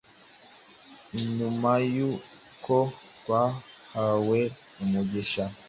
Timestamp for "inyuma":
1.19-1.71